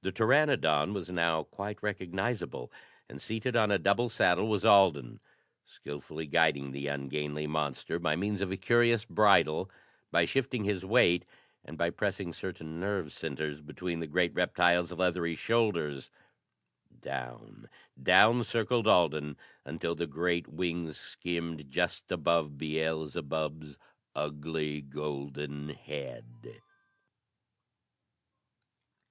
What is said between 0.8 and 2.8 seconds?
was now quite recognizable,